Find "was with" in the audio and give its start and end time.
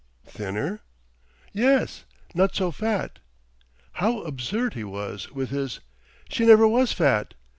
4.83-5.51